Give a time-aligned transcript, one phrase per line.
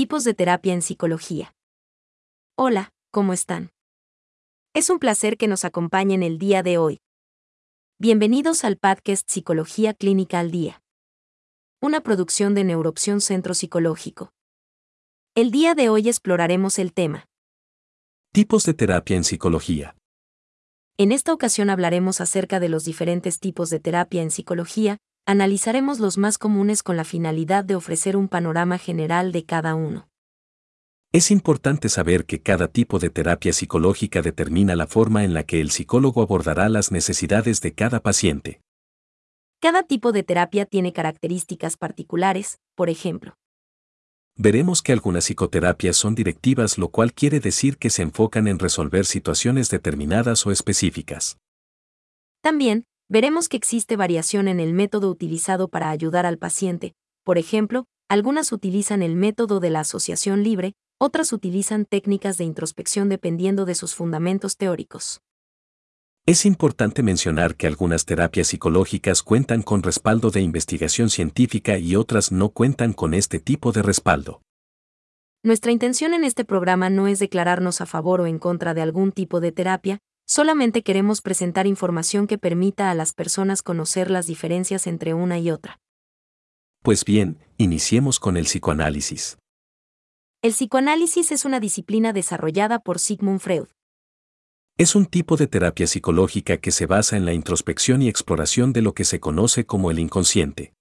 [0.00, 1.54] Tipos de terapia en psicología.
[2.56, 3.68] Hola, ¿cómo están?
[4.72, 7.02] Es un placer que nos acompañen el día de hoy.
[7.98, 10.80] Bienvenidos al podcast Psicología Clínica al Día.
[11.82, 14.32] Una producción de Neuroopción Centro Psicológico.
[15.34, 17.26] El día de hoy exploraremos el tema.
[18.32, 19.96] Tipos de terapia en psicología.
[20.96, 24.96] En esta ocasión hablaremos acerca de los diferentes tipos de terapia en psicología,
[25.26, 30.08] analizaremos los más comunes con la finalidad de ofrecer un panorama general de cada uno.
[31.12, 35.60] Es importante saber que cada tipo de terapia psicológica determina la forma en la que
[35.60, 38.60] el psicólogo abordará las necesidades de cada paciente.
[39.60, 43.34] Cada tipo de terapia tiene características particulares, por ejemplo.
[44.36, 49.04] Veremos que algunas psicoterapias son directivas, lo cual quiere decir que se enfocan en resolver
[49.04, 51.38] situaciones determinadas o específicas.
[52.40, 56.94] También, veremos que existe variación en el método utilizado para ayudar al paciente.
[57.24, 63.08] Por ejemplo, algunas utilizan el método de la asociación libre, otras utilizan técnicas de introspección
[63.08, 65.20] dependiendo de sus fundamentos teóricos.
[66.24, 72.30] Es importante mencionar que algunas terapias psicológicas cuentan con respaldo de investigación científica y otras
[72.30, 74.40] no cuentan con este tipo de respaldo.
[75.42, 79.10] Nuestra intención en este programa no es declararnos a favor o en contra de algún
[79.10, 79.98] tipo de terapia,
[80.32, 85.50] Solamente queremos presentar información que permita a las personas conocer las diferencias entre una y
[85.50, 85.80] otra.
[86.84, 89.38] Pues bien, iniciemos con el psicoanálisis.
[90.40, 93.66] El psicoanálisis es una disciplina desarrollada por Sigmund Freud.
[94.78, 98.82] Es un tipo de terapia psicológica que se basa en la introspección y exploración de
[98.82, 100.74] lo que se conoce como el inconsciente.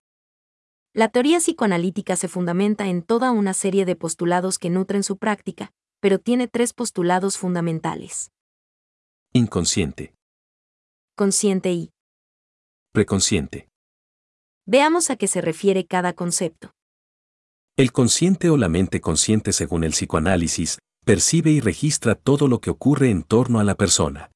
[0.94, 5.72] La teoría psicoanalítica se fundamenta en toda una serie de postulados que nutren su práctica,
[6.02, 8.30] pero tiene tres postulados fundamentales.
[9.31, 10.16] Inconsciente.
[11.16, 11.91] Consciente y
[12.91, 13.69] preconsciente.
[14.66, 16.71] Veamos a qué se refiere cada concepto.
[17.77, 22.71] El consciente o la mente consciente según el psicoanálisis, percibe y registra todo lo que
[22.71, 24.31] ocurre en torno a la persona.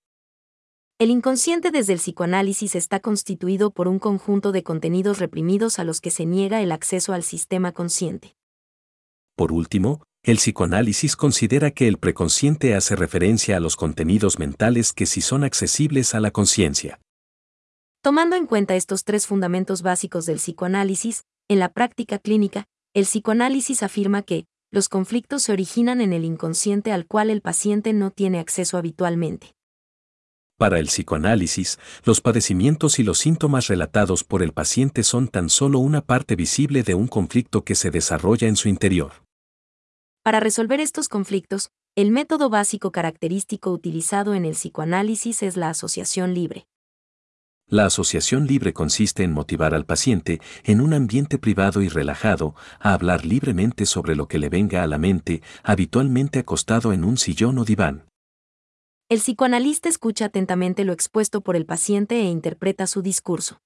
[0.99, 6.01] El inconsciente desde el psicoanálisis está constituido por un conjunto de contenidos reprimidos a los
[6.01, 8.35] que se niega el acceso al sistema consciente.
[9.35, 15.05] Por último, el psicoanálisis considera que el preconsciente hace referencia a los contenidos mentales que
[15.05, 17.01] sí son accesibles a la conciencia.
[18.01, 23.83] Tomando en cuenta estos tres fundamentos básicos del psicoanálisis, en la práctica clínica, el psicoanálisis
[23.83, 28.39] afirma que los conflictos se originan en el inconsciente al cual el paciente no tiene
[28.39, 29.53] acceso habitualmente.
[30.57, 35.79] Para el psicoanálisis, los padecimientos y los síntomas relatados por el paciente son tan solo
[35.79, 39.22] una parte visible de un conflicto que se desarrolla en su interior.
[40.23, 46.33] Para resolver estos conflictos, el método básico característico utilizado en el psicoanálisis es la asociación
[46.33, 46.65] libre.
[47.67, 52.93] La asociación libre consiste en motivar al paciente, en un ambiente privado y relajado, a
[52.93, 57.57] hablar libremente sobre lo que le venga a la mente, habitualmente acostado en un sillón
[57.57, 58.07] o diván.
[59.09, 63.59] El psicoanalista escucha atentamente lo expuesto por el paciente e interpreta su discurso.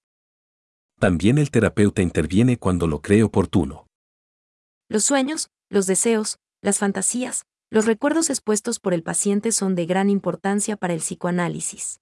[1.00, 3.86] También el terapeuta interviene cuando lo cree oportuno.
[4.90, 10.10] Los sueños, los deseos, las fantasías, los recuerdos expuestos por el paciente son de gran
[10.10, 12.02] importancia para el psicoanálisis.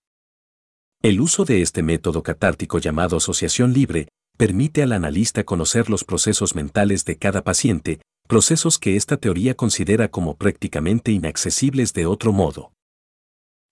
[1.03, 6.55] El uso de este método catártico llamado asociación libre permite al analista conocer los procesos
[6.55, 12.71] mentales de cada paciente, procesos que esta teoría considera como prácticamente inaccesibles de otro modo.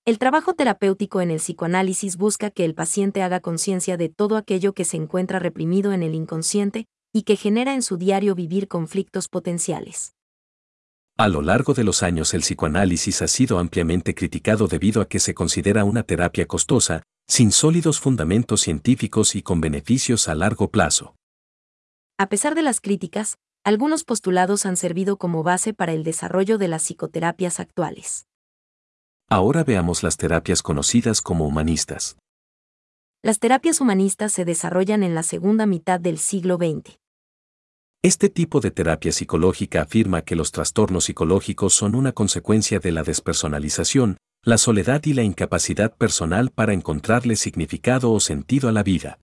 [0.06, 4.74] El trabajo terapéutico en el psicoanálisis busca que el paciente haga conciencia de todo aquello
[4.74, 9.28] que se encuentra reprimido en el inconsciente y que genera en su diario vivir conflictos
[9.28, 10.14] potenciales.
[11.18, 15.20] A lo largo de los años el psicoanálisis ha sido ampliamente criticado debido a que
[15.20, 21.16] se considera una terapia costosa, sin sólidos fundamentos científicos y con beneficios a largo plazo.
[22.18, 26.68] A pesar de las críticas, algunos postulados han servido como base para el desarrollo de
[26.68, 28.26] las psicoterapias actuales.
[29.30, 32.18] Ahora veamos las terapias conocidas como humanistas.
[33.22, 36.98] Las terapias humanistas se desarrollan en la segunda mitad del siglo XX.
[38.06, 43.02] Este tipo de terapia psicológica afirma que los trastornos psicológicos son una consecuencia de la
[43.02, 49.20] despersonalización, la soledad y la incapacidad personal para encontrarle significado o sentido a la vida.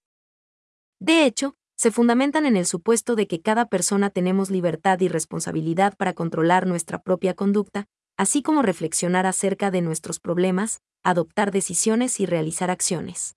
[0.99, 5.95] De hecho, se fundamentan en el supuesto de que cada persona tenemos libertad y responsabilidad
[5.99, 7.85] para controlar nuestra propia conducta,
[8.17, 13.37] así como reflexionar acerca de nuestros problemas, adoptar decisiones y realizar acciones.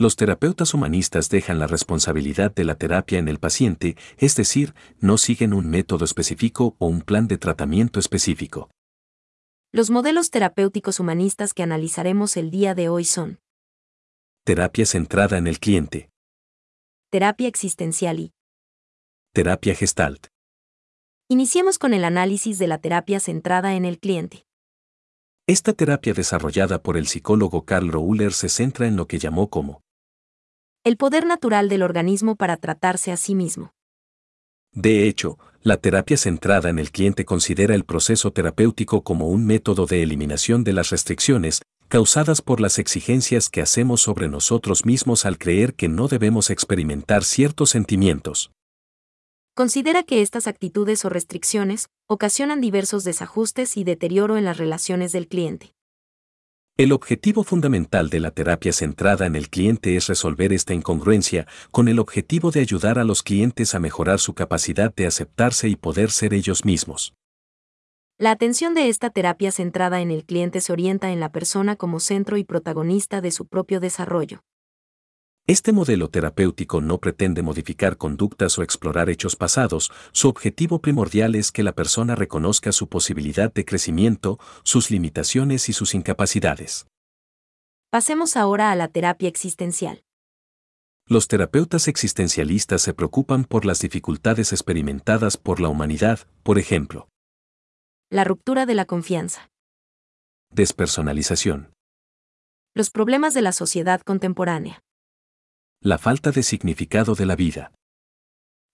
[0.00, 5.18] Los terapeutas humanistas dejan la responsabilidad de la terapia en el paciente, es decir, no
[5.18, 8.70] siguen un método específico o un plan de tratamiento específico.
[9.72, 13.40] Los modelos terapéuticos humanistas que analizaremos el día de hoy son
[14.44, 16.10] Terapia centrada en el cliente.
[17.10, 18.32] Terapia existencial y
[19.34, 20.28] Terapia gestalt.
[21.28, 24.46] Iniciemos con el análisis de la terapia centrada en el cliente.
[25.48, 29.82] Esta terapia desarrollada por el psicólogo Carl Rohler se centra en lo que llamó como
[30.84, 33.72] el poder natural del organismo para tratarse a sí mismo.
[34.72, 39.86] De hecho, la terapia centrada en el cliente considera el proceso terapéutico como un método
[39.86, 45.38] de eliminación de las restricciones causadas por las exigencias que hacemos sobre nosotros mismos al
[45.38, 48.52] creer que no debemos experimentar ciertos sentimientos.
[49.54, 55.26] Considera que estas actitudes o restricciones ocasionan diversos desajustes y deterioro en las relaciones del
[55.26, 55.74] cliente.
[56.80, 61.88] El objetivo fundamental de la terapia centrada en el cliente es resolver esta incongruencia con
[61.88, 66.12] el objetivo de ayudar a los clientes a mejorar su capacidad de aceptarse y poder
[66.12, 67.14] ser ellos mismos.
[68.16, 71.98] La atención de esta terapia centrada en el cliente se orienta en la persona como
[71.98, 74.44] centro y protagonista de su propio desarrollo.
[75.48, 81.52] Este modelo terapéutico no pretende modificar conductas o explorar hechos pasados, su objetivo primordial es
[81.52, 86.86] que la persona reconozca su posibilidad de crecimiento, sus limitaciones y sus incapacidades.
[87.90, 90.04] Pasemos ahora a la terapia existencial.
[91.06, 97.08] Los terapeutas existencialistas se preocupan por las dificultades experimentadas por la humanidad, por ejemplo.
[98.10, 99.48] La ruptura de la confianza.
[100.50, 101.72] Despersonalización.
[102.74, 104.82] Los problemas de la sociedad contemporánea
[105.80, 107.72] la falta de significado de la vida.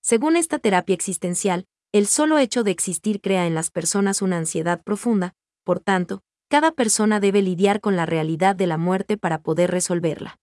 [0.02, 4.82] Según esta terapia existencial, el solo hecho de existir crea en las personas una ansiedad
[4.82, 5.34] profunda,
[5.64, 10.38] por tanto, cada persona debe lidiar con la realidad de la muerte para poder resolverla.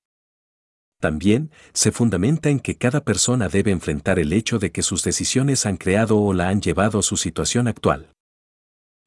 [1.00, 5.66] También se fundamenta en que cada persona debe enfrentar el hecho de que sus decisiones
[5.66, 8.14] han creado o la han llevado a su situación actual.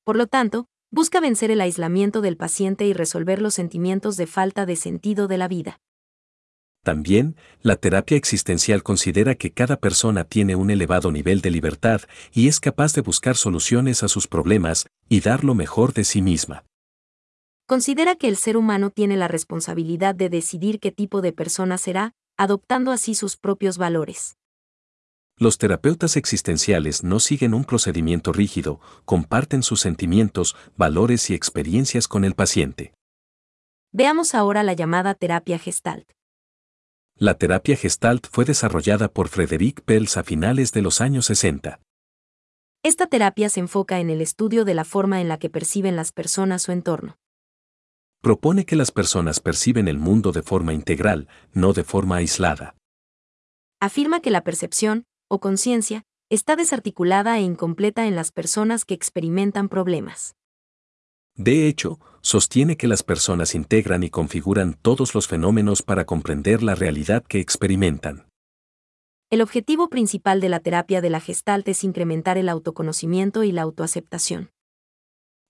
[0.02, 4.66] Por lo tanto, busca vencer el aislamiento del paciente y resolver los sentimientos de falta
[4.66, 5.78] de sentido de la vida.
[6.84, 12.46] También, la terapia existencial considera que cada persona tiene un elevado nivel de libertad y
[12.46, 16.64] es capaz de buscar soluciones a sus problemas y dar lo mejor de sí misma.
[17.66, 22.12] Considera que el ser humano tiene la responsabilidad de decidir qué tipo de persona será,
[22.36, 24.36] adoptando así sus propios valores.
[25.38, 32.26] Los terapeutas existenciales no siguen un procedimiento rígido, comparten sus sentimientos, valores y experiencias con
[32.26, 32.92] el paciente.
[33.90, 36.06] Veamos ahora la llamada terapia gestalt.
[37.16, 41.78] La terapia Gestalt fue desarrollada por Frederick Pels a finales de los años 60.
[42.82, 46.10] Esta terapia se enfoca en el estudio de la forma en la que perciben las
[46.10, 47.16] personas su entorno.
[48.20, 52.74] Propone que las personas perciben el mundo de forma integral, no de forma aislada.
[53.80, 59.68] Afirma que la percepción, o conciencia, está desarticulada e incompleta en las personas que experimentan
[59.68, 60.34] problemas.
[61.36, 66.74] De hecho, sostiene que las personas integran y configuran todos los fenómenos para comprender la
[66.74, 68.26] realidad que experimentan.
[69.30, 73.62] El objetivo principal de la terapia de la gestalt es incrementar el autoconocimiento y la
[73.62, 74.50] autoaceptación.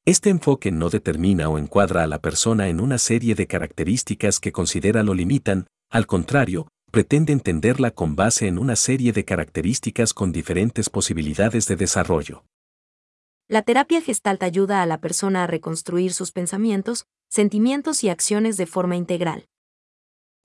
[0.06, 4.52] Este enfoque no determina o encuadra a la persona en una serie de características que
[4.52, 10.32] considera lo limitan, al contrario, pretende entenderla con base en una serie de características con
[10.32, 12.44] diferentes posibilidades de desarrollo.
[13.46, 18.64] La terapia gestalt ayuda a la persona a reconstruir sus pensamientos, sentimientos y acciones de
[18.64, 19.44] forma integral.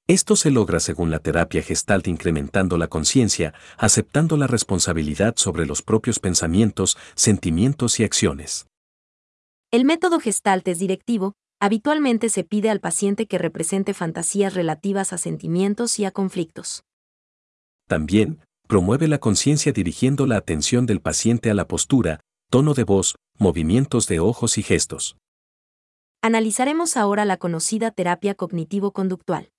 [0.07, 5.81] Esto se logra según la terapia gestalt incrementando la conciencia, aceptando la responsabilidad sobre los
[5.81, 8.68] propios pensamientos, sentimientos y acciones.
[9.72, 15.18] El método gestalt es directivo, habitualmente se pide al paciente que represente fantasías relativas a
[15.18, 16.84] sentimientos y a conflictos.
[17.88, 23.15] También, promueve la conciencia dirigiendo la atención del paciente a la postura, tono de voz,
[23.38, 25.18] movimientos de ojos y gestos.
[26.24, 29.51] Analizaremos ahora la conocida terapia cognitivo-conductual.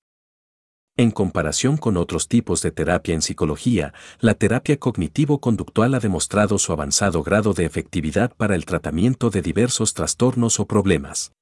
[0.97, 6.73] En comparación con otros tipos de terapia en psicología, la terapia cognitivo-conductual ha demostrado su
[6.73, 11.33] avanzado grado de efectividad para el tratamiento de diversos trastornos o problemas.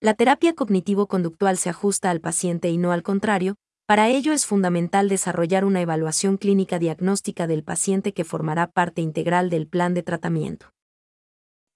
[0.00, 5.08] La terapia cognitivo-conductual se ajusta al paciente y no al contrario, para ello es fundamental
[5.08, 10.72] desarrollar una evaluación clínica diagnóstica del paciente que formará parte integral del plan de tratamiento.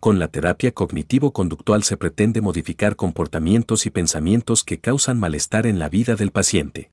[0.00, 5.88] Con la terapia cognitivo-conductual se pretende modificar comportamientos y pensamientos que causan malestar en la
[5.88, 6.90] vida del paciente.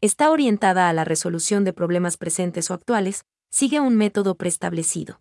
[0.00, 5.20] Está orientada a la resolución de problemas presentes o actuales, sigue un método preestablecido.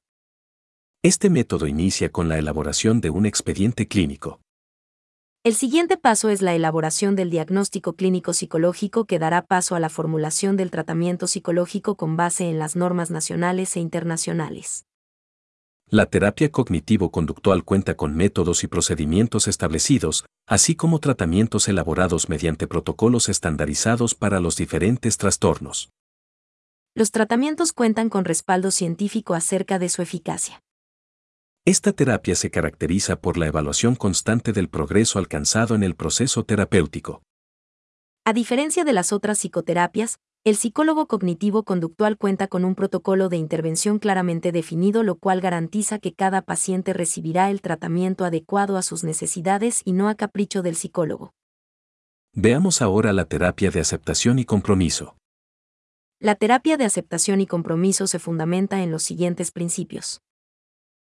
[1.04, 4.40] Este método inicia con la elaboración de un expediente clínico.
[5.48, 9.88] El siguiente paso es la elaboración del diagnóstico clínico psicológico que dará paso a la
[9.88, 14.86] formulación del tratamiento psicológico con base en las normas nacionales e internacionales.
[15.90, 23.30] La terapia cognitivo-conductual cuenta con métodos y procedimientos establecidos, así como tratamientos elaborados mediante protocolos
[23.30, 25.92] estandarizados para los diferentes trastornos.
[26.94, 30.62] Los tratamientos cuentan con respaldo científico acerca de su eficacia.
[31.68, 37.24] Esta terapia se caracteriza por la evaluación constante del progreso alcanzado en el proceso terapéutico.
[38.24, 44.00] A diferencia de las otras psicoterapias, el psicólogo cognitivo-conductual cuenta con un protocolo de intervención
[44.00, 49.82] claramente definido, lo cual garantiza que cada paciente recibirá el tratamiento adecuado a sus necesidades
[49.84, 51.34] y no a capricho del psicólogo.
[52.32, 55.18] Veamos ahora la terapia de aceptación y compromiso.
[56.22, 60.22] La terapia de aceptación y compromiso se fundamenta en los siguientes principios.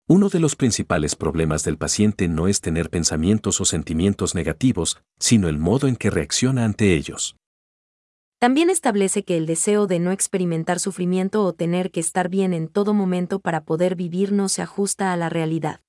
[0.05, 5.47] Uno de los principales problemas del paciente no es tener pensamientos o sentimientos negativos, sino
[5.47, 7.37] el modo en que reacciona ante ellos.
[8.37, 12.67] También establece que el deseo de no experimentar sufrimiento o tener que estar bien en
[12.67, 15.79] todo momento para poder vivir no se ajusta a la realidad.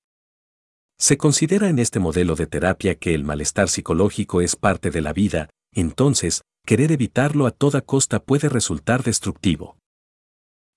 [0.97, 5.11] Se considera en este modelo de terapia que el malestar psicológico es parte de la
[5.11, 9.75] vida, entonces, querer evitarlo a toda costa puede resultar destructivo.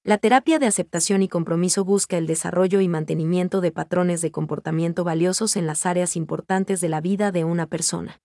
[0.04, 5.04] La terapia de aceptación y compromiso busca el desarrollo y mantenimiento de patrones de comportamiento
[5.04, 8.20] valiosos en las áreas importantes de la vida de una persona.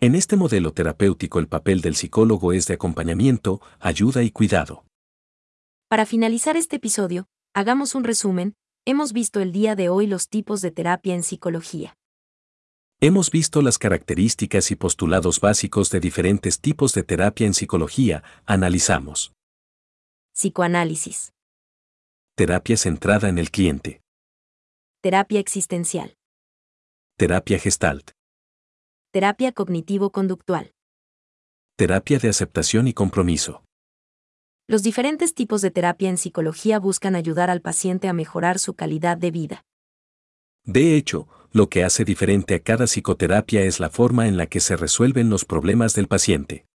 [0.00, 4.84] En este modelo terapéutico el papel del psicólogo es de acompañamiento, ayuda y cuidado.
[5.88, 8.54] Para finalizar este episodio, hagamos un resumen,
[8.84, 11.96] hemos visto el día de hoy los tipos de terapia en psicología.
[13.00, 19.32] Hemos visto las características y postulados básicos de diferentes tipos de terapia en psicología, analizamos.
[20.36, 21.32] Psicoanálisis.
[22.34, 24.00] Terapia centrada en el cliente.
[25.00, 26.16] Terapia existencial.
[27.16, 28.10] Terapia gestalt.
[29.12, 30.72] Terapia cognitivo-conductual.
[31.76, 33.62] Terapia de aceptación y compromiso.
[34.66, 39.16] Los diferentes tipos de terapia en psicología buscan ayudar al paciente a mejorar su calidad
[39.16, 39.64] de vida.
[40.64, 44.58] De hecho, lo que hace diferente a cada psicoterapia es la forma en la que
[44.58, 46.66] se resuelven los problemas del paciente.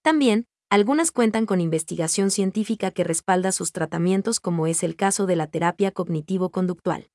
[0.00, 5.36] También, algunas cuentan con investigación científica que respalda sus tratamientos como es el caso de
[5.36, 7.10] la terapia cognitivo-conductual.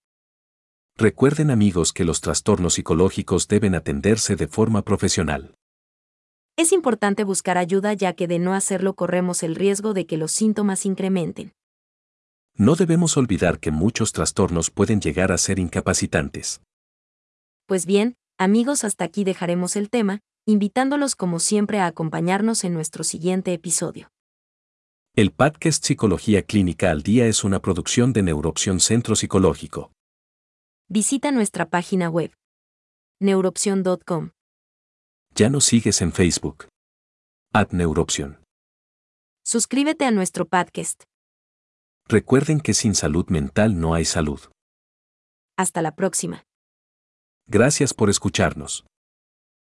[0.95, 5.55] Recuerden amigos que los trastornos psicológicos deben atenderse de forma profesional.
[6.55, 10.31] Es importante buscar ayuda ya que de no hacerlo corremos el riesgo de que los
[10.31, 11.53] síntomas incrementen.
[12.53, 16.61] No debemos olvidar que muchos trastornos pueden llegar a ser incapacitantes.
[17.65, 23.03] Pues bien, amigos, hasta aquí dejaremos el tema, invitándolos como siempre a acompañarnos en nuestro
[23.03, 24.09] siguiente episodio.
[25.13, 29.91] El podcast Psicología Clínica al Día es una producción de Neuroopción Centro Psicológico.
[30.87, 32.31] Visita nuestra página web
[33.19, 34.29] neuroopción.com.
[35.35, 36.69] Ya nos sigues en Facebook.
[37.51, 38.39] At Neuroopción.
[39.43, 41.03] Suscríbete a nuestro podcast.
[42.07, 44.39] Recuerden que sin salud mental no hay salud.
[45.57, 46.45] Hasta la próxima.
[47.47, 48.85] Gracias por escucharnos.